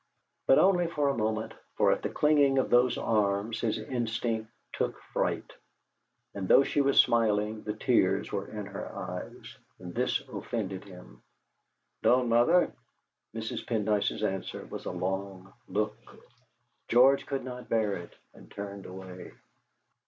[0.47, 4.99] But only for a moment, for at the clinging of those arms his instinct took
[5.13, 5.53] fright.
[6.33, 11.21] And though she was smiling, the tears were in her eyes, and this offended him.
[12.01, 12.73] "Don't, mother!"
[13.35, 13.63] Mrs.
[13.67, 15.95] Pendyce's answer was a long look.
[16.87, 19.33] George could not bear it, and turned away.